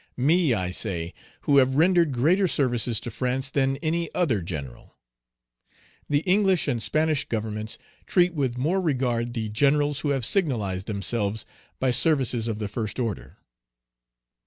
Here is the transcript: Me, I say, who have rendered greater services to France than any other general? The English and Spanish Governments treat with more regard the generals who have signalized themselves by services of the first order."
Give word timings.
Me, 0.17 0.51
I 0.51 0.71
say, 0.71 1.13
who 1.41 1.57
have 1.57 1.75
rendered 1.75 2.11
greater 2.11 2.47
services 2.47 2.99
to 3.01 3.11
France 3.11 3.51
than 3.51 3.77
any 3.83 4.11
other 4.15 4.41
general? 4.41 4.95
The 6.09 6.21
English 6.21 6.67
and 6.67 6.81
Spanish 6.81 7.25
Governments 7.29 7.77
treat 8.07 8.33
with 8.33 8.57
more 8.57 8.81
regard 8.81 9.35
the 9.35 9.47
generals 9.47 9.99
who 9.99 10.09
have 10.09 10.25
signalized 10.25 10.87
themselves 10.87 11.45
by 11.79 11.91
services 11.91 12.47
of 12.47 12.57
the 12.57 12.67
first 12.67 12.99
order." 12.99 13.37